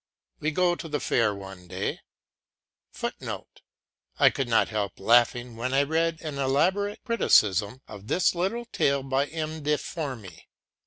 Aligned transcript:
We 0.39 0.49
go 0.49 0.73
to 0.75 0.87
the 0.89 0.99
fair 0.99 1.35
one 1.35 1.67
day 1.67 1.99
[Footnote: 2.91 3.61
I 4.17 4.31
could 4.31 4.47
not 4.49 4.69
help 4.69 4.99
laughing 4.99 5.55
when 5.55 5.75
I 5.75 5.83
read 5.83 6.21
an 6.21 6.39
elaborate 6.39 7.03
criticism 7.03 7.83
of 7.87 8.07
this 8.07 8.33
little 8.33 8.65
tale 8.65 9.03
by 9.03 9.27
M. 9.27 9.61
de 9.61 9.77
Formy. 9.77 10.47